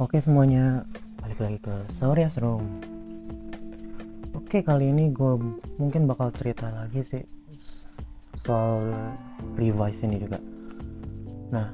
Oke 0.00 0.16
semuanya, 0.16 0.88
balik 1.20 1.44
lagi 1.44 1.58
ke 1.60 1.74
Saurias 2.00 2.40
Room. 2.40 2.64
Oke 4.32 4.64
kali 4.64 4.88
ini 4.88 5.12
gue 5.12 5.36
mungkin 5.76 6.08
bakal 6.08 6.32
cerita 6.32 6.72
lagi 6.72 7.04
sih 7.04 7.20
soal 8.40 8.96
revise 9.60 10.00
ini 10.08 10.16
juga. 10.16 10.40
Nah 11.52 11.68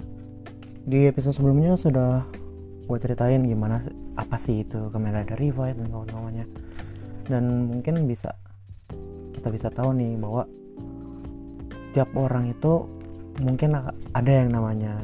di 0.91 1.07
episode 1.07 1.39
sebelumnya 1.39 1.79
sudah 1.79 2.27
gue 2.91 2.99
ceritain 2.99 3.47
gimana 3.47 3.87
apa 4.19 4.35
sih 4.43 4.67
itu 4.67 4.91
Kamen 4.91 5.15
Rider 5.15 5.39
Revise 5.39 5.79
dan 5.79 5.87
kawan-kawannya. 5.87 6.51
Dan 7.31 7.71
mungkin 7.71 8.11
bisa 8.11 8.35
kita 9.39 9.55
bisa 9.55 9.71
tahu 9.71 9.95
nih 9.95 10.19
bahwa 10.19 10.51
tiap 11.95 12.11
orang 12.19 12.51
itu 12.51 12.91
mungkin 13.39 13.79
ada 14.19 14.33
yang 14.35 14.51
namanya 14.51 14.99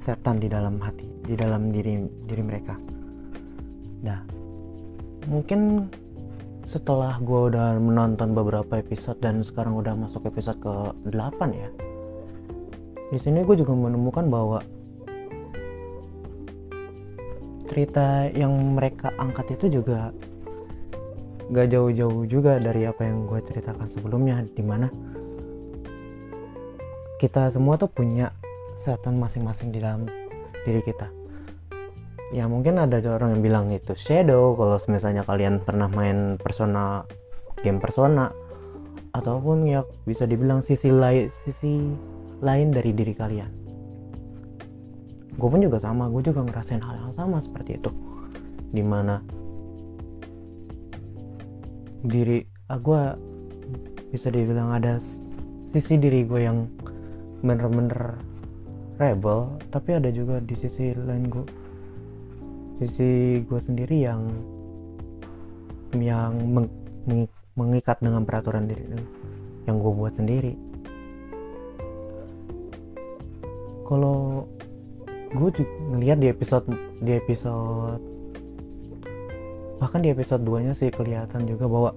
setan 0.00 0.40
di 0.40 0.48
dalam 0.48 0.80
hati 0.80 1.06
di 1.22 1.36
dalam 1.36 1.68
diri 1.70 2.00
diri 2.26 2.42
mereka. 2.42 2.74
Nah 4.02 4.20
mungkin 5.28 5.92
setelah 6.70 7.18
gue 7.18 7.40
udah 7.50 7.76
menonton 7.82 8.30
beberapa 8.30 8.78
episode 8.78 9.18
dan 9.18 9.42
sekarang 9.42 9.74
udah 9.74 9.92
masuk 9.98 10.22
episode 10.30 10.54
ke 10.62 10.74
8 11.10 11.50
ya 11.50 11.68
di 13.10 13.18
sini 13.18 13.42
gue 13.42 13.58
juga 13.58 13.74
menemukan 13.74 14.30
bahwa 14.30 14.62
cerita 17.66 18.30
yang 18.30 18.78
mereka 18.78 19.10
angkat 19.18 19.58
itu 19.58 19.82
juga 19.82 20.14
gak 21.50 21.74
jauh-jauh 21.74 22.22
juga 22.30 22.62
dari 22.62 22.86
apa 22.86 23.02
yang 23.02 23.26
gue 23.26 23.42
ceritakan 23.50 23.90
sebelumnya 23.90 24.46
di 24.54 24.62
mana 24.62 24.86
kita 27.18 27.50
semua 27.50 27.74
tuh 27.82 27.90
punya 27.90 28.30
setan 28.84 29.20
masing-masing 29.20 29.72
di 29.72 29.78
dalam 29.80 30.08
diri 30.64 30.80
kita. 30.84 31.08
Ya 32.30 32.46
mungkin 32.46 32.78
ada 32.78 33.02
orang 33.10 33.36
yang 33.38 33.42
bilang 33.42 33.66
itu 33.74 33.92
shadow 33.98 34.54
kalau 34.54 34.78
misalnya 34.86 35.26
kalian 35.26 35.58
pernah 35.66 35.90
main 35.90 36.38
persona 36.38 37.02
game 37.60 37.82
persona 37.82 38.30
ataupun 39.10 39.66
ya 39.66 39.82
bisa 40.06 40.30
dibilang 40.30 40.62
sisi 40.62 40.94
lain 40.94 41.26
sisi 41.42 41.90
lain 42.38 42.70
dari 42.70 42.94
diri 42.94 43.12
kalian. 43.18 43.50
Gue 45.34 45.48
pun 45.50 45.58
juga 45.58 45.82
sama 45.82 46.06
gue 46.06 46.22
juga 46.22 46.46
ngerasain 46.46 46.78
hal 46.78 46.96
yang 47.02 47.14
sama 47.18 47.42
seperti 47.42 47.82
itu. 47.82 47.90
Di 48.70 48.82
mana 48.86 49.18
diri 52.06 52.46
ah, 52.70 52.78
gue 52.78 53.02
bisa 54.14 54.30
dibilang 54.30 54.70
ada 54.70 55.02
sisi 55.74 55.98
diri 55.98 56.22
gue 56.22 56.40
yang 56.46 56.70
bener-bener 57.42 58.29
rebel 59.00 59.56
tapi 59.72 59.96
ada 59.96 60.12
juga 60.12 60.44
di 60.44 60.52
sisi 60.52 60.92
lain 60.92 61.24
gue 61.32 61.46
sisi 62.84 63.40
gue 63.40 63.60
sendiri 63.64 63.96
yang 64.04 64.28
yang 65.96 66.36
meng, 66.36 66.68
meng, 67.08 67.26
mengikat 67.58 67.98
dengan 67.98 68.22
peraturan 68.22 68.70
diri 68.70 68.84
yang 69.68 69.82
gue 69.82 69.92
buat 69.92 70.14
sendiri. 70.14 70.54
Kalau 73.84 74.46
gue 75.30 75.50
juga 75.54 75.72
ngeliat 75.94 76.18
di 76.22 76.28
episode 76.30 76.66
di 77.02 77.12
episode 77.14 78.02
bahkan 79.80 80.04
di 80.04 80.12
episode 80.12 80.44
2 80.44 80.66
nya 80.68 80.72
sih 80.76 80.92
kelihatan 80.92 81.48
juga 81.48 81.64
bahwa 81.64 81.90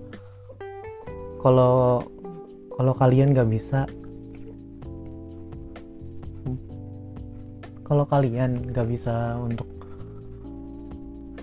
kalau 1.44 2.00
kalau 2.80 2.94
kalian 2.96 3.36
gak 3.36 3.50
bisa 3.52 3.86
kalau 7.84 8.08
kalian 8.08 8.72
gak 8.72 8.88
bisa 8.88 9.36
untuk 9.40 9.68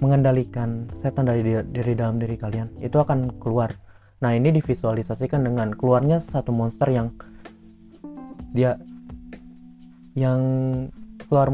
mengendalikan 0.00 0.88
setan 0.98 1.28
dari 1.28 1.45
diri 1.45 1.92
dalam 1.92 2.17
diri 2.17 2.34
kalian 2.40 2.73
itu 2.80 2.96
akan 2.96 3.36
keluar. 3.36 3.77
Nah 4.24 4.33
ini 4.33 4.48
divisualisasikan 4.52 5.45
dengan 5.45 5.77
keluarnya 5.77 6.24
satu 6.24 6.52
monster 6.52 6.89
yang 6.89 7.12
dia 8.56 8.80
yang 10.17 10.40
keluar 11.28 11.52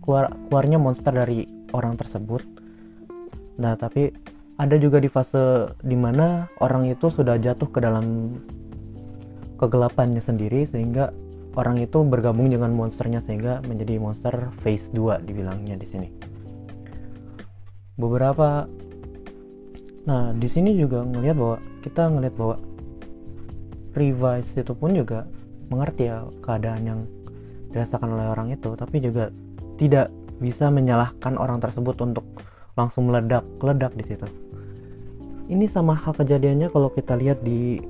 keluar 0.00 0.32
keluarnya 0.48 0.78
monster 0.80 1.12
dari 1.12 1.44
orang 1.76 2.00
tersebut. 2.00 2.42
Nah 3.60 3.76
tapi 3.76 4.08
ada 4.56 4.76
juga 4.80 5.02
di 5.02 5.12
fase 5.12 5.68
di 5.84 5.96
mana 5.98 6.48
orang 6.64 6.88
itu 6.88 7.12
sudah 7.12 7.36
jatuh 7.36 7.68
ke 7.68 7.78
dalam 7.82 8.38
kegelapannya 9.60 10.22
sendiri 10.24 10.66
sehingga 10.70 11.12
orang 11.54 11.78
itu 11.78 12.02
bergabung 12.02 12.50
dengan 12.50 12.74
monsternya 12.74 13.22
sehingga 13.22 13.62
menjadi 13.66 13.98
monster 13.98 14.50
phase 14.62 14.90
2 14.90 15.22
dibilangnya 15.22 15.78
di 15.78 15.86
sini. 15.86 16.08
Beberapa 17.94 18.66
Nah, 20.04 20.36
di 20.36 20.48
sini 20.52 20.76
juga 20.76 21.00
ngelihat 21.00 21.36
bahwa 21.36 21.56
kita 21.80 22.02
ngelihat 22.12 22.34
bahwa 22.36 22.56
revise 23.96 24.52
itu 24.60 24.72
pun 24.76 24.92
juga 24.92 25.24
mengerti 25.72 26.12
ya 26.12 26.28
keadaan 26.44 26.82
yang 26.84 27.00
dirasakan 27.72 28.12
oleh 28.12 28.26
orang 28.28 28.52
itu, 28.52 28.76
tapi 28.76 29.00
juga 29.00 29.32
tidak 29.80 30.12
bisa 30.38 30.68
menyalahkan 30.68 31.40
orang 31.40 31.56
tersebut 31.56 31.96
untuk 32.04 32.24
langsung 32.76 33.08
meledak, 33.08 33.48
meledak 33.64 33.96
di 33.96 34.04
situ. 34.04 34.28
Ini 35.48 35.64
sama 35.72 35.96
hal 35.96 36.12
kejadiannya 36.12 36.68
kalau 36.68 36.92
kita 36.92 37.16
lihat 37.16 37.40
di 37.40 37.80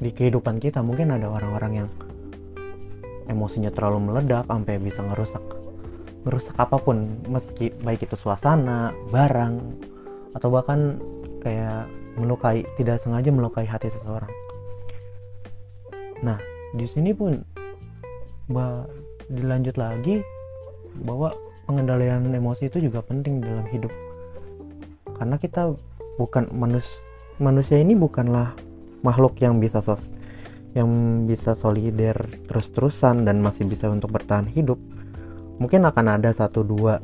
di 0.00 0.10
kehidupan 0.16 0.56
kita 0.58 0.80
mungkin 0.80 1.12
ada 1.12 1.28
orang-orang 1.28 1.84
yang 1.84 1.88
emosinya 3.28 3.68
terlalu 3.70 4.10
meledak 4.10 4.48
sampai 4.48 4.80
bisa 4.80 5.04
ngerusak 5.04 5.44
ngerusak 6.24 6.56
apa 6.56 6.76
pun 6.80 7.20
meski 7.28 7.72
baik 7.80 8.04
itu 8.04 8.16
suasana 8.16 8.92
barang 9.12 9.54
atau 10.36 10.48
bahkan 10.52 11.00
kayak 11.40 11.88
melukai 12.20 12.64
tidak 12.76 13.00
sengaja 13.00 13.32
melukai 13.32 13.64
hati 13.64 13.88
seseorang. 13.88 14.28
Nah 16.20 16.36
di 16.76 16.84
sini 16.84 17.16
pun 17.16 17.40
bah, 18.52 18.84
dilanjut 19.32 19.80
lagi 19.80 20.20
bahwa 21.00 21.32
pengendalian 21.64 22.28
emosi 22.28 22.68
itu 22.68 22.84
juga 22.84 23.00
penting 23.00 23.40
dalam 23.40 23.64
hidup. 23.72 23.92
Karena 25.16 25.40
kita 25.40 25.72
bukan 26.20 26.52
manusia 26.52 27.00
manusia 27.40 27.80
ini 27.80 27.96
bukanlah 27.96 28.52
makhluk 29.00 29.38
yang 29.40 29.58
bisa 29.58 29.80
sos 29.80 30.12
yang 30.76 30.88
bisa 31.26 31.58
solider 31.58 32.14
terus-terusan 32.46 33.26
dan 33.26 33.42
masih 33.42 33.66
bisa 33.66 33.90
untuk 33.90 34.14
bertahan 34.14 34.46
hidup 34.46 34.78
mungkin 35.58 35.82
akan 35.84 36.20
ada 36.20 36.30
satu 36.30 36.62
dua 36.62 37.02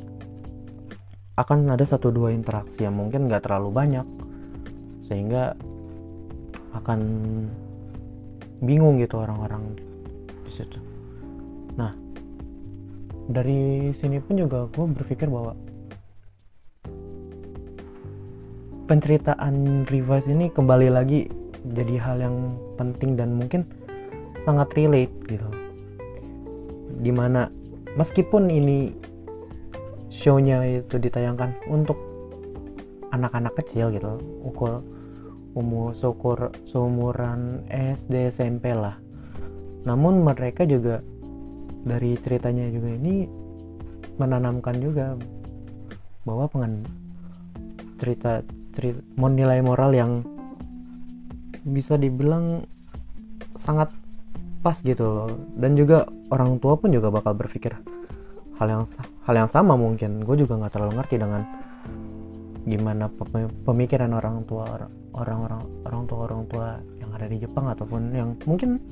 akan 1.37 1.69
ada 1.69 1.85
satu 1.85 2.09
dua 2.09 2.33
interaksi 2.33 2.89
yang 2.89 2.97
mungkin 2.97 3.29
nggak 3.29 3.45
terlalu 3.45 3.69
banyak 3.69 4.07
sehingga 5.05 5.53
akan 6.73 7.01
bingung 8.65 8.97
gitu 9.01 9.21
orang-orang 9.21 9.77
di 10.49 10.53
situ. 10.53 10.81
Nah 11.77 11.93
dari 13.29 13.93
sini 14.01 14.23
pun 14.23 14.41
juga 14.41 14.65
gue 14.71 14.87
berpikir 14.97 15.29
bahwa 15.29 15.53
penceritaan 18.87 19.85
revise 19.91 20.31
ini 20.31 20.49
kembali 20.49 20.89
lagi 20.89 21.27
jadi 21.65 21.95
hal 22.01 22.17
yang 22.21 22.37
penting 22.77 23.17
dan 23.17 23.37
mungkin 23.37 23.65
sangat 24.45 24.71
relate 24.77 25.15
gitu. 25.27 25.49
Di 27.01 27.13
mana 27.13 27.49
meskipun 27.97 28.49
ini 28.53 28.93
shownya 30.13 30.65
itu 30.65 30.97
ditayangkan 30.97 31.53
untuk 31.69 31.97
anak-anak 33.13 33.55
kecil 33.63 33.93
gitu 33.95 34.19
ukur 34.45 34.83
umur 35.57 35.97
syukur 35.97 36.53
seumuran 36.69 37.65
SD 37.73 38.29
SMP 38.33 38.77
lah. 38.77 39.01
Namun 39.89 40.21
mereka 40.21 40.69
juga 40.69 41.01
dari 41.87 42.19
ceritanya 42.21 42.69
juga 42.69 42.93
ini 42.93 43.25
menanamkan 44.21 44.77
juga 44.83 45.17
bahwa 46.27 46.51
pengen 46.51 46.85
cerita 47.97 48.43
cerita 48.77 49.01
nilai 49.17 49.65
moral 49.65 49.97
yang 49.97 50.13
bisa 51.67 51.99
dibilang 51.99 52.63
sangat 53.59 53.91
pas 54.63 54.79
gitu 54.81 55.03
loh. 55.03 55.29
Dan 55.59 55.75
juga 55.75 56.07
orang 56.31 56.63
tua 56.63 56.79
pun 56.79 56.95
juga 56.95 57.11
bakal 57.11 57.35
berpikir 57.35 57.75
hal 58.57 58.67
yang 58.71 58.83
hal 59.27 59.35
yang 59.35 59.51
sama 59.51 59.75
mungkin. 59.75 60.23
Gue 60.23 60.39
juga 60.39 60.57
nggak 60.57 60.73
terlalu 60.73 60.93
ngerti 61.03 61.17
dengan 61.19 61.43
gimana 62.67 63.07
pemikiran 63.63 64.11
orang 64.11 64.43
tua 64.43 64.91
orang-orang 65.15 65.63
orang 65.87 66.03
tua 66.11 66.19
orang 66.27 66.43
tua 66.51 66.67
yang 66.99 67.11
ada 67.15 67.27
di 67.31 67.39
Jepang 67.39 67.71
ataupun 67.71 68.11
yang 68.11 68.35
mungkin 68.43 68.83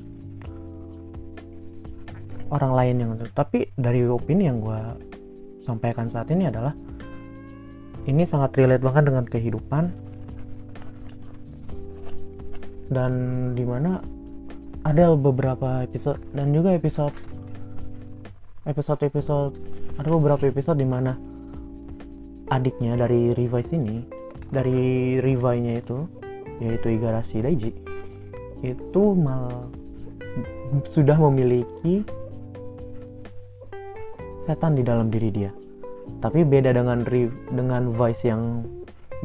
orang 2.55 2.71
lain 2.71 2.95
yang 3.03 3.11
tapi 3.35 3.67
dari 3.75 4.07
opini 4.07 4.47
yang 4.47 4.63
gue 4.63 4.79
sampaikan 5.67 6.07
saat 6.07 6.31
ini 6.31 6.47
adalah 6.47 6.71
ini 8.07 8.23
sangat 8.23 8.55
relate 8.55 8.85
banget 8.85 9.03
dengan 9.11 9.25
kehidupan 9.27 9.83
dan 12.89 13.11
di 13.57 13.65
mana 13.65 14.01
ada 14.85 15.17
beberapa 15.17 15.81
episode 15.81 16.21
dan 16.35 16.53
juga 16.53 16.73
episode 16.77 17.13
episode 18.69 19.01
episode 19.05 19.53
ada 19.97 20.09
beberapa 20.13 20.45
episode 20.45 20.77
di 20.77 20.87
mana 20.87 21.17
adiknya 22.53 22.93
dari 22.97 23.33
Revice 23.33 23.73
ini 23.73 24.05
dari 24.53 25.17
Revive-nya 25.17 25.81
itu 25.81 26.05
yaitu 26.61 26.93
Igarashi 26.93 27.41
Daiji 27.41 27.71
itu 28.61 29.03
mal 29.17 29.69
sudah 30.89 31.17
memiliki 31.17 32.05
setan 34.45 34.77
di 34.77 34.83
dalam 34.85 35.09
diri 35.09 35.29
dia. 35.33 35.51
Tapi 36.21 36.45
beda 36.45 36.69
dengan 36.73 37.01
dengan 37.49 37.83
Vice 37.93 38.29
yang 38.29 38.65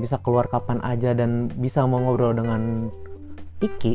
bisa 0.01 0.17
keluar 0.25 0.49
kapan 0.49 0.81
aja 0.81 1.13
dan 1.13 1.53
bisa 1.61 1.85
mau 1.85 2.01
ngobrol 2.01 2.33
dengan 2.33 2.89
Iki. 3.61 3.95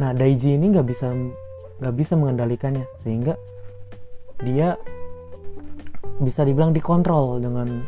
Nah 0.00 0.12
Daiji 0.12 0.60
ini 0.60 0.72
nggak 0.72 0.86
bisa 0.86 1.08
nggak 1.80 1.94
bisa 1.96 2.14
mengendalikannya 2.14 2.84
sehingga 3.00 3.34
dia 4.44 4.76
bisa 6.20 6.44
dibilang 6.44 6.76
dikontrol 6.76 7.40
dengan 7.40 7.82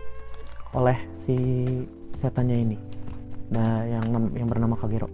oleh 0.74 0.98
si 1.22 1.36
setannya 2.18 2.56
ini. 2.64 2.78
Nah 3.52 3.84
yang 3.84 4.32
yang 4.34 4.48
bernama 4.48 4.74
Kagero. 4.80 5.06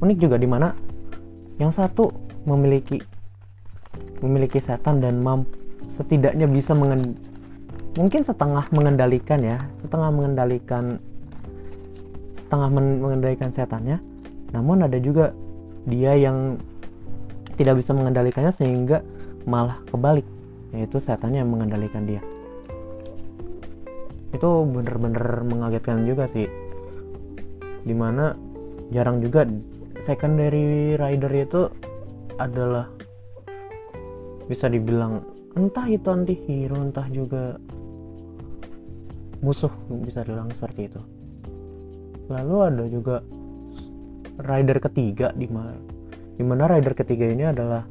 Unik 0.00 0.18
juga 0.20 0.36
di 0.40 0.48
mana 0.48 0.72
yang 1.60 1.72
satu 1.72 2.08
memiliki 2.48 3.00
memiliki 4.20 4.60
setan 4.60 5.00
dan 5.00 5.20
mampu 5.20 5.60
setidaknya 5.90 6.48
bisa 6.48 6.72
mengen, 6.72 7.16
mungkin 7.96 8.24
setengah 8.24 8.64
mengendalikan 8.72 9.40
ya 9.44 9.60
setengah 9.84 10.08
mengendalikan 10.08 10.96
setengah 12.50 12.66
men 12.66 12.98
mengendalikan 12.98 13.54
setannya. 13.54 14.02
Namun 14.50 14.82
ada 14.82 14.98
juga 14.98 15.30
dia 15.86 16.18
yang 16.18 16.58
tidak 17.54 17.78
bisa 17.78 17.94
mengendalikannya 17.94 18.50
sehingga 18.50 19.06
malah 19.46 19.78
kebalik 19.86 20.26
yaitu 20.74 20.98
setannya 20.98 21.46
yang 21.46 21.54
mengendalikan 21.54 22.02
dia. 22.10 22.18
Itu 24.34 24.66
bener-bener 24.66 25.46
mengagetkan 25.46 26.02
juga 26.02 26.26
sih. 26.34 26.50
Di 27.86 27.94
mana 27.94 28.34
jarang 28.90 29.22
juga 29.22 29.46
secondary 30.02 30.98
rider 30.98 31.30
itu 31.30 31.70
adalah 32.34 32.90
bisa 34.50 34.66
dibilang 34.66 35.22
entah 35.54 35.86
itu 35.86 36.10
anti 36.10 36.34
hero 36.34 36.82
entah 36.82 37.06
juga 37.06 37.54
musuh 39.38 39.70
bisa 40.02 40.26
dibilang 40.26 40.50
seperti 40.50 40.90
itu 40.90 41.19
lalu 42.30 42.56
ada 42.62 42.84
juga 42.86 43.16
rider 44.40 44.78
ketiga 44.78 45.34
di 45.34 45.50
mana 45.50 45.74
di 46.40 46.44
mana 46.46 46.64
rider 46.70 46.96
ketiga 46.96 47.28
ini 47.28 47.44
adalah 47.44 47.84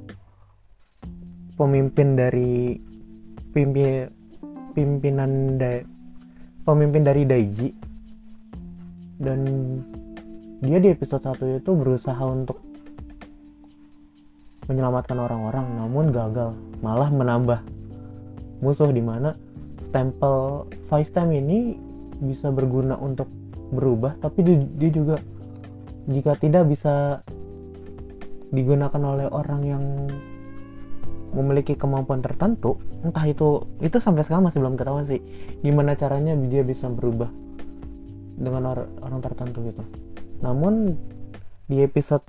pemimpin 1.60 2.16
dari 2.16 2.80
pimpin 3.52 4.08
pimpinan 4.74 5.60
da, 5.60 5.84
pemimpin 6.64 7.04
dari 7.04 7.28
Daiji. 7.28 7.70
Dan 9.20 9.40
dia 10.64 10.80
di 10.80 10.90
episode 10.96 11.28
1 11.28 11.60
itu 11.60 11.72
berusaha 11.76 12.24
untuk 12.24 12.64
menyelamatkan 14.72 15.20
orang-orang 15.20 15.68
namun 15.76 16.16
gagal. 16.16 16.56
Malah 16.80 17.12
menambah 17.12 17.60
musuh 18.64 18.88
di 18.96 19.04
mana 19.04 19.36
stempel 19.84 20.64
vice 20.88 21.12
time 21.12 21.36
ini 21.36 21.60
bisa 22.24 22.48
berguna 22.52 22.96
untuk 22.96 23.28
berubah 23.70 24.18
tapi 24.22 24.42
dia 24.78 24.90
juga 24.90 25.22
jika 26.10 26.34
tidak 26.38 26.66
bisa 26.70 27.22
digunakan 28.50 29.02
oleh 29.06 29.30
orang 29.30 29.62
yang 29.62 29.84
memiliki 31.38 31.78
kemampuan 31.78 32.26
tertentu 32.26 32.82
entah 33.06 33.22
itu 33.30 33.62
itu 33.86 34.02
sampai 34.02 34.26
sekarang 34.26 34.50
masih 34.50 34.60
belum 34.66 34.74
ketahuan 34.74 35.06
sih 35.06 35.22
gimana 35.62 35.94
caranya 35.94 36.34
dia 36.50 36.66
bisa 36.66 36.90
berubah 36.90 37.30
dengan 38.40 38.72
or 38.72 38.88
orang 39.04 39.20
tertentu 39.20 39.60
gitu. 39.68 39.84
Namun 40.40 40.96
di 41.68 41.84
episode 41.84 42.24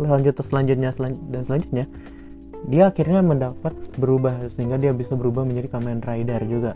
selanjutnya 0.00 0.90
selanjutnya 0.90 0.90
dan 1.30 1.42
selanjutnya 1.46 1.84
dia 2.66 2.90
akhirnya 2.90 3.20
mendapat 3.22 3.72
berubah 4.00 4.50
sehingga 4.56 4.80
dia 4.80 4.90
bisa 4.90 5.14
berubah 5.14 5.46
menjadi 5.46 5.70
Kamen 5.70 6.02
Rider 6.02 6.42
juga 6.50 6.72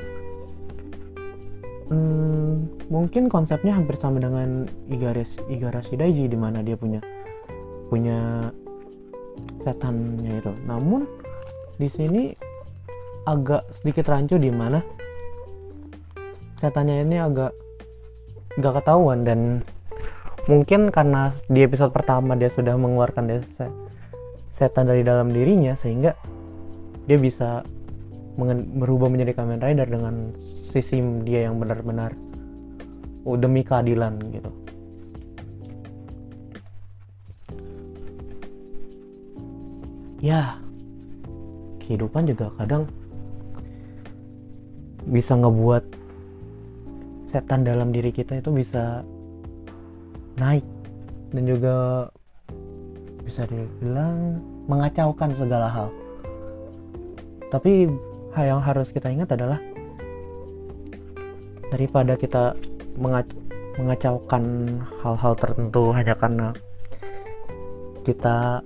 hmm, 1.91 2.89
mungkin 2.89 3.27
konsepnya 3.27 3.75
hampir 3.77 3.99
sama 3.99 4.23
dengan 4.23 4.65
Igarashi, 4.87 5.43
Igarashi 5.51 5.99
Daiji 5.99 6.31
di 6.31 6.39
mana 6.39 6.63
dia 6.63 6.79
punya 6.79 7.03
punya 7.91 8.51
setannya 9.67 10.39
itu. 10.41 10.53
Namun 10.65 11.05
di 11.77 11.89
sini 11.91 12.33
agak 13.29 13.67
sedikit 13.83 14.09
rancu 14.09 14.41
di 14.41 14.49
mana 14.49 14.81
setannya 16.61 17.05
ini 17.05 17.17
agak 17.21 17.53
gak 18.61 18.83
ketahuan 18.83 19.25
dan 19.25 19.65
mungkin 20.49 20.91
karena 20.91 21.33
di 21.47 21.63
episode 21.65 21.93
pertama 21.93 22.35
dia 22.37 22.51
sudah 22.53 22.75
mengeluarkan 22.75 23.25
desa 23.29 23.71
setan 24.51 24.89
dari 24.89 25.01
dalam 25.01 25.33
dirinya 25.33 25.73
sehingga 25.79 26.13
dia 27.09 27.17
bisa 27.17 27.65
berubah 28.81 29.13
menjadi 29.13 29.37
Kamen 29.37 29.61
Rider 29.61 29.89
dengan 29.89 30.33
sistem 30.73 31.27
dia 31.27 31.51
yang 31.51 31.61
benar-benar 31.61 32.17
oh, 33.29 33.37
demi 33.37 33.61
keadilan 33.61 34.17
gitu. 34.33 34.51
Ya, 40.21 40.61
kehidupan 41.81 42.29
juga 42.29 42.53
kadang 42.61 42.85
bisa 45.09 45.33
ngebuat 45.33 45.85
setan 47.33 47.65
dalam 47.65 47.89
diri 47.89 48.13
kita 48.13 48.37
itu 48.37 48.53
bisa 48.53 49.01
naik 50.37 50.67
dan 51.33 51.43
juga 51.49 51.77
bisa 53.25 53.49
dibilang 53.49 54.43
mengacaukan 54.69 55.31
segala 55.41 55.69
hal. 55.73 55.89
Tapi 57.49 57.89
hal 58.35 58.45
yang 58.47 58.61
harus 58.63 58.95
kita 58.95 59.11
ingat 59.11 59.35
adalah 59.35 59.59
daripada 61.71 62.19
kita 62.19 62.55
mengacaukan 63.79 64.45
hal-hal 65.03 65.33
tertentu 65.39 65.95
hanya 65.95 66.15
karena 66.19 66.49
kita 68.03 68.61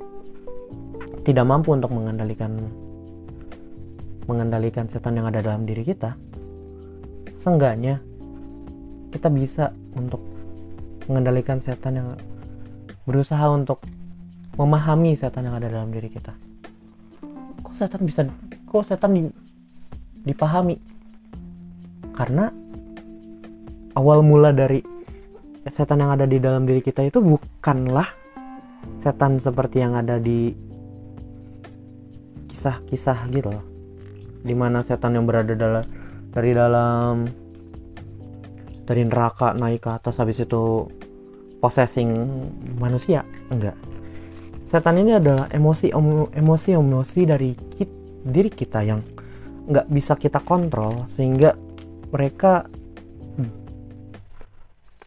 tidak 1.24 1.44
mampu 1.48 1.72
untuk 1.72 1.92
mengendalikan 1.92 2.68
mengendalikan 4.24 4.88
setan 4.88 5.20
yang 5.20 5.28
ada 5.28 5.44
dalam 5.44 5.68
diri 5.68 5.84
kita, 5.84 6.16
seenggaknya 7.44 8.00
kita 9.12 9.28
bisa 9.28 9.68
untuk 10.00 10.20
mengendalikan 11.04 11.60
setan 11.60 12.00
yang 12.00 12.08
berusaha 13.04 13.44
untuk 13.52 13.84
memahami 14.56 15.12
setan 15.12 15.44
yang 15.44 15.60
ada 15.60 15.68
dalam 15.68 15.92
diri 15.92 16.08
kita. 16.08 16.32
Kok 17.60 17.74
setan 17.76 18.00
bisa, 18.08 18.24
kok 18.64 18.84
setan 18.88 19.12
dipahami? 20.24 20.80
Karena 22.16 22.50
awal 23.94 24.24
mula 24.24 24.50
dari 24.50 24.82
setan 25.68 26.04
yang 26.04 26.12
ada 26.12 26.26
di 26.28 26.40
dalam 26.40 26.66
diri 26.68 26.84
kita 26.84 27.06
itu 27.06 27.22
bukanlah 27.22 28.08
setan 29.00 29.40
seperti 29.40 29.80
yang 29.80 29.96
ada 29.96 30.20
di 30.20 30.52
kisah-kisah 32.50 33.30
gitu 33.32 33.52
loh. 33.52 33.64
Di 34.44 34.52
mana 34.52 34.84
setan 34.84 35.16
yang 35.16 35.24
berada 35.24 35.56
dalam 35.56 35.84
dari 36.34 36.50
dalam 36.52 37.24
dari 38.84 39.02
neraka 39.04 39.56
naik 39.56 39.88
ke 39.88 39.90
atas 39.90 40.20
habis 40.20 40.36
itu 40.44 40.84
possessing 41.58 42.12
manusia 42.76 43.24
enggak 43.48 43.72
setan 44.68 45.00
ini 45.00 45.16
adalah 45.16 45.48
emosi 45.48 45.94
emosi 46.36 46.70
emosi 46.76 47.20
dari 47.24 47.54
kit, 47.54 47.88
diri 48.26 48.50
kita 48.52 48.84
yang 48.84 49.00
nggak 49.64 49.88
bisa 49.88 50.14
kita 50.20 50.44
kontrol 50.44 51.08
sehingga 51.16 51.56
mereka 52.12 52.68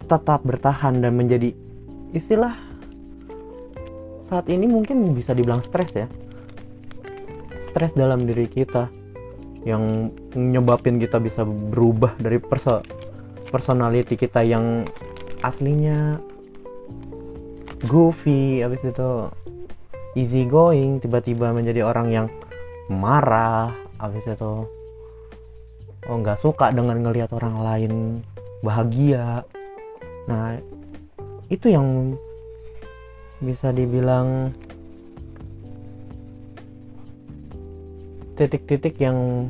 tetap 0.07 0.41
bertahan 0.47 1.03
dan 1.03 1.13
menjadi 1.13 1.51
istilah 2.15 2.55
saat 4.27 4.47
ini 4.51 4.67
mungkin 4.67 5.15
bisa 5.15 5.31
dibilang 5.31 5.63
stres 5.63 5.91
ya. 5.95 6.07
Stres 7.71 7.95
dalam 7.95 8.23
diri 8.23 8.47
kita 8.47 8.91
yang 9.67 10.11
nyebabin 10.35 10.99
kita 10.99 11.19
bisa 11.19 11.43
berubah 11.43 12.15
dari 12.19 12.39
perso 12.39 12.79
personality 13.51 14.15
kita 14.15 14.43
yang 14.43 14.87
aslinya 15.43 16.19
goofy 17.87 18.63
habis 18.63 18.83
itu 18.83 19.31
easy 20.15 20.47
going 20.47 21.03
tiba-tiba 21.03 21.51
menjadi 21.51 21.83
orang 21.83 22.07
yang 22.09 22.27
marah 22.87 23.75
habis 23.97 24.23
itu 24.25 24.53
oh 26.07 26.17
nggak 26.21 26.39
suka 26.39 26.71
dengan 26.71 27.01
ngelihat 27.01 27.33
orang 27.33 27.55
lain 27.61 27.93
bahagia. 28.61 29.43
Nah 30.29 30.57
itu 31.49 31.71
yang 31.71 32.15
bisa 33.37 33.69
dibilang 33.69 34.53
titik-titik 38.37 38.97
yang 39.01 39.49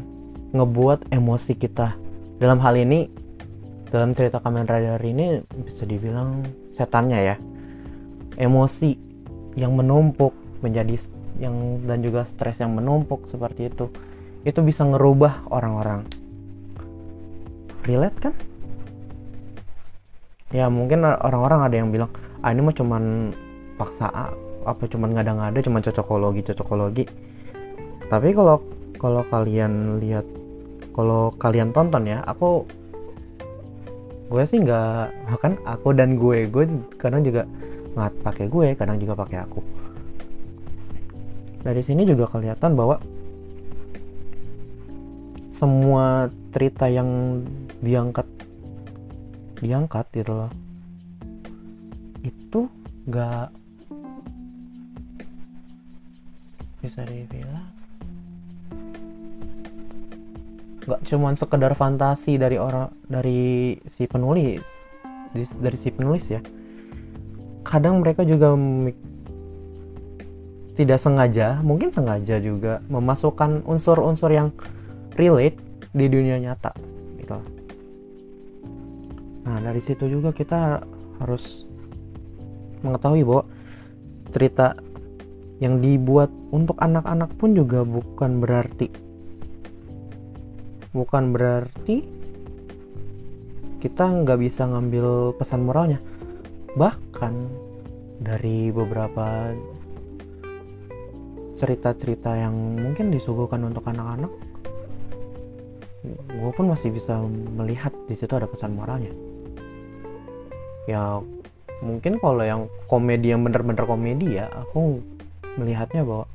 ngebuat 0.56 1.12
emosi 1.12 1.54
kita. 1.60 1.96
Dalam 2.40 2.64
hal 2.64 2.80
ini 2.80 3.10
dalam 3.88 4.12
cerita 4.12 4.44
Kamen 4.44 4.68
Rider 4.68 5.00
ini 5.04 5.44
bisa 5.64 5.84
dibilang 5.88 6.44
setannya 6.76 7.20
ya. 7.20 7.36
Emosi 8.38 8.96
yang 9.58 9.74
menumpuk 9.74 10.32
menjadi 10.62 11.02
yang 11.38 11.86
dan 11.86 12.02
juga 12.02 12.26
stres 12.30 12.62
yang 12.62 12.74
menumpuk 12.74 13.30
seperti 13.30 13.70
itu 13.70 13.90
itu 14.48 14.64
bisa 14.64 14.88
ngerubah 14.88 15.52
orang-orang. 15.52 16.08
Relate 17.84 18.18
kan? 18.24 18.34
Ya 20.56 20.72
mungkin 20.72 21.04
orang-orang 21.04 21.68
ada 21.68 21.76
yang 21.76 21.92
bilang 21.92 22.08
ah 22.40 22.56
ini 22.56 22.64
mah 22.64 22.72
cuman 22.72 23.36
paksa 23.76 24.32
apa 24.64 24.84
cuman 24.88 25.20
ngada-ngada 25.20 25.60
cuman 25.60 25.84
cocokologi 25.84 26.42
cocokologi. 26.48 27.04
Tapi 28.08 28.32
kalau 28.32 28.64
kalau 28.96 29.28
kalian 29.28 30.00
lihat 30.00 30.24
kalau 30.96 31.36
kalian 31.36 31.76
tonton 31.76 32.08
ya 32.08 32.24
aku 32.24 32.64
gue 34.32 34.44
sih 34.48 34.64
nggak 34.64 35.12
kan 35.44 35.60
aku 35.68 35.92
dan 35.92 36.16
gue 36.16 36.48
gue 36.48 36.64
kadang 36.96 37.28
juga 37.28 37.44
nggak 38.00 38.24
pakai 38.24 38.46
gue 38.48 38.68
kadang 38.80 38.96
juga 38.96 39.20
pakai 39.20 39.44
aku. 39.44 39.60
Dari 41.68 41.84
sini 41.84 42.08
juga 42.08 42.32
kelihatan 42.32 42.80
bahwa 42.80 43.04
semua 45.58 46.30
cerita 46.54 46.86
yang 46.86 47.42
diangkat 47.82 48.26
diangkat 49.58 50.06
gitu 50.14 50.34
loh. 50.38 50.52
Itu 52.22 52.70
gak 53.10 53.50
bisa 56.78 57.02
dibilang 57.10 57.68
gak 60.88 61.04
cuman 61.04 61.36
sekedar 61.36 61.76
fantasi 61.76 62.40
dari 62.40 62.56
orang 62.56 62.88
dari 63.12 63.76
si 63.92 64.08
penulis 64.08 64.64
dari 65.36 65.78
si 65.78 65.90
penulis 65.92 66.26
ya. 66.32 66.40
Kadang 67.68 68.00
mereka 68.00 68.24
juga 68.24 68.56
tidak 70.78 71.02
sengaja 71.02 71.60
mungkin 71.66 71.90
sengaja 71.92 72.40
juga 72.40 72.80
memasukkan 72.88 73.66
unsur-unsur 73.66 74.30
yang 74.32 74.54
relate 75.18 75.58
di 75.92 76.06
dunia 76.06 76.38
nyata 76.38 76.72
gitu 77.18 77.58
Nah, 79.48 79.64
dari 79.64 79.80
situ 79.80 80.12
juga 80.12 80.36
kita 80.36 80.84
harus 81.24 81.64
mengetahui 82.84 83.24
bahwa 83.24 83.48
cerita 84.36 84.76
yang 85.64 85.80
dibuat 85.80 86.28
untuk 86.52 86.76
anak-anak 86.84 87.32
pun 87.40 87.56
juga 87.56 87.88
bukan 87.88 88.44
berarti 88.44 88.92
bukan 90.92 91.32
berarti 91.32 92.04
kita 93.80 94.04
nggak 94.04 94.40
bisa 94.42 94.68
ngambil 94.68 95.38
pesan 95.40 95.64
moralnya. 95.64 96.04
Bahkan 96.76 97.34
dari 98.20 98.74
beberapa 98.74 99.56
cerita-cerita 101.58 102.36
yang 102.36 102.54
mungkin 102.78 103.16
disuguhkan 103.16 103.64
untuk 103.64 103.88
anak-anak 103.88 104.30
gue 106.06 106.52
pun 106.54 106.70
masih 106.70 106.94
bisa 106.94 107.18
melihat 107.58 107.92
di 108.06 108.16
situ 108.16 108.32
ada 108.38 108.46
pesan 108.46 108.78
moralnya. 108.78 109.12
Ya 110.88 111.20
mungkin 111.84 112.18
kalau 112.18 112.42
yang 112.42 112.62
komedi 112.90 113.34
yang 113.34 113.46
bener-bener 113.46 113.86
komedi 113.86 114.42
ya 114.42 114.50
aku 114.50 115.02
melihatnya 115.58 116.06
bahwa 116.06 116.26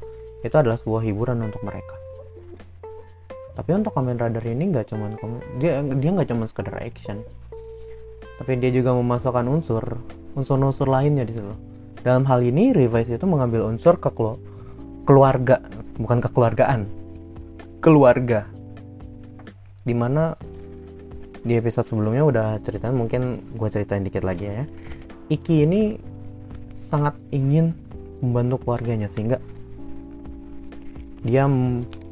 itu 0.42 0.54
adalah 0.58 0.78
sebuah 0.78 1.02
hiburan 1.06 1.38
untuk 1.46 1.62
mereka. 1.62 1.94
Tapi 3.52 3.70
untuk 3.76 3.92
Kamen 3.92 4.16
Rider 4.16 4.44
ini 4.48 4.72
nggak 4.72 4.90
cuman 4.90 5.14
dia 5.60 5.84
dia 5.84 6.10
nggak 6.10 6.28
cuman 6.28 6.46
sekedar 6.48 6.76
action. 6.80 7.22
Tapi 8.40 8.58
dia 8.58 8.74
juga 8.74 8.96
memasukkan 8.96 9.44
unsur 9.46 9.84
unsur-unsur 10.34 10.88
lainnya 10.88 11.28
di 11.28 11.36
situ. 11.36 11.52
Dalam 12.02 12.26
hal 12.26 12.42
ini 12.42 12.74
Revise 12.74 13.14
itu 13.14 13.26
mengambil 13.28 13.68
unsur 13.68 14.00
ke 14.00 14.10
keluarga 15.06 15.62
bukan 16.00 16.18
kekeluargaan. 16.18 16.88
Keluarga 17.78 18.51
di 19.82 19.94
mana 19.94 20.34
di 21.42 21.58
episode 21.58 21.90
sebelumnya 21.90 22.22
udah 22.22 22.46
ceritain 22.62 22.94
mungkin 22.94 23.42
gue 23.58 23.68
ceritain 23.70 24.06
dikit 24.06 24.22
lagi 24.22 24.46
ya. 24.46 24.64
Iki 25.26 25.54
ini 25.66 25.82
sangat 26.86 27.18
ingin 27.34 27.74
membantu 28.22 28.62
keluarganya 28.62 29.10
sehingga 29.10 29.42
dia 31.26 31.46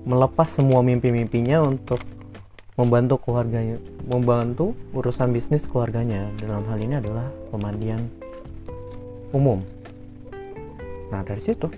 melepas 0.07 0.51
semua 0.51 0.83
mimpi-mimpinya 0.83 1.63
untuk 1.63 2.03
membantu 2.75 3.21
keluarganya 3.23 3.77
membantu 4.09 4.75
urusan 4.97 5.31
bisnis 5.31 5.63
keluarganya. 5.69 6.27
Dalam 6.43 6.67
hal 6.67 6.79
ini 6.81 6.99
adalah 6.99 7.29
pemandian 7.55 8.03
umum. 9.31 9.63
Nah 11.11 11.23
dari 11.23 11.43
situ 11.43 11.71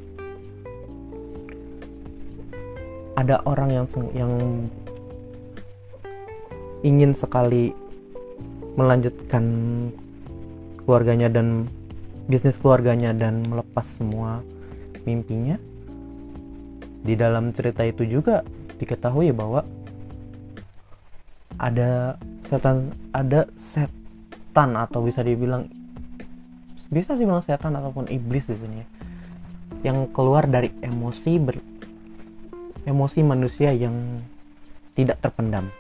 ada 3.12 3.44
orang 3.44 3.68
yang 3.82 3.87
yang 4.16 4.32
ingin 6.82 7.14
sekali 7.14 7.70
melanjutkan 8.74 9.44
keluarganya 10.82 11.30
dan 11.30 11.70
bisnis 12.26 12.58
keluarganya 12.58 13.14
dan 13.14 13.46
melepas 13.46 13.86
semua 13.86 14.42
mimpinya. 15.06 15.58
Di 17.02 17.18
dalam 17.18 17.50
cerita 17.50 17.82
itu 17.82 18.06
juga 18.06 18.46
diketahui 18.78 19.34
bahwa 19.34 19.66
ada 21.58 22.18
setan 22.46 22.90
ada 23.14 23.46
setan 23.58 24.74
atau 24.74 25.02
bisa 25.02 25.22
dibilang 25.22 25.66
bisa 26.92 27.16
sih 27.16 27.24
bilang 27.24 27.42
setan 27.42 27.74
ataupun 27.78 28.10
iblis 28.12 28.44
di 28.44 28.56
sini 28.58 28.76
ya, 28.82 28.86
yang 29.90 30.10
keluar 30.12 30.44
dari 30.44 30.68
emosi 30.84 31.32
ber, 31.40 31.56
emosi 32.84 33.24
manusia 33.24 33.72
yang 33.72 34.20
tidak 34.92 35.18
terpendam 35.24 35.72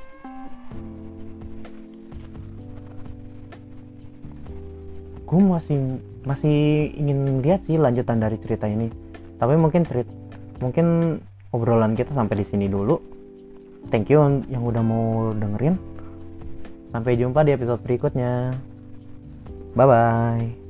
gue 5.32 5.40
masih 5.40 5.80
masih 6.28 6.92
ingin 6.92 7.40
lihat 7.40 7.64
sih 7.64 7.80
lanjutan 7.80 8.20
dari 8.20 8.36
cerita 8.36 8.68
ini. 8.68 8.92
Tapi 9.40 9.56
mungkin 9.56 9.88
cerita 9.88 10.12
mungkin 10.60 11.18
obrolan 11.56 11.96
kita 11.96 12.12
sampai 12.12 12.44
di 12.44 12.46
sini 12.46 12.68
dulu. 12.68 13.00
Thank 13.88 14.12
you 14.12 14.20
yang 14.52 14.62
udah 14.62 14.84
mau 14.84 15.32
dengerin. 15.32 15.80
Sampai 16.92 17.16
jumpa 17.16 17.40
di 17.48 17.56
episode 17.56 17.80
berikutnya. 17.80 18.52
Bye 19.72 19.88
bye 19.88 20.61